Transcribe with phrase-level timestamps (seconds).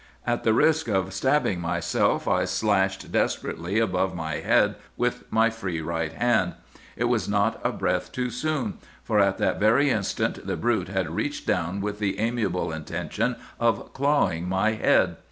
[0.25, 5.79] "'At the risk of stabbing myself, I slashed desperately above my head with my free
[5.79, 6.55] right hand.
[6.97, 11.13] It was not a breath too soon; for at that very instant the brute had
[11.15, 15.17] reached down with the amiable intention of clawing my head.